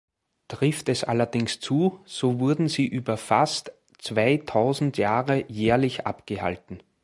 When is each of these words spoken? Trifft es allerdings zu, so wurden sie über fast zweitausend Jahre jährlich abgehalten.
Trifft 0.47 0.89
es 0.89 1.03
allerdings 1.03 1.59
zu, 1.59 1.99
so 2.05 2.39
wurden 2.39 2.67
sie 2.67 2.87
über 2.87 3.17
fast 3.17 3.71
zweitausend 3.99 4.97
Jahre 4.97 5.45
jährlich 5.47 6.07
abgehalten. 6.07 6.79